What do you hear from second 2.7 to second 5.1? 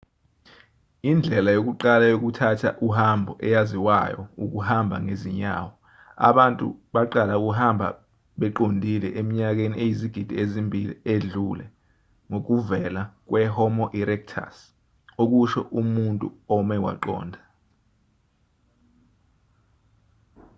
uhambo eyaziwayo ukuhamba